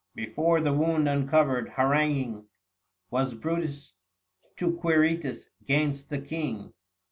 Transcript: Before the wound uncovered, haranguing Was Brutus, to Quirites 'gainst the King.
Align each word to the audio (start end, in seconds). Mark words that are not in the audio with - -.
Before 0.15 0.59
the 0.61 0.73
wound 0.73 1.07
uncovered, 1.07 1.69
haranguing 1.77 2.47
Was 3.11 3.35
Brutus, 3.35 3.93
to 4.57 4.75
Quirites 4.77 5.45
'gainst 5.67 6.09
the 6.09 6.17
King. 6.19 6.73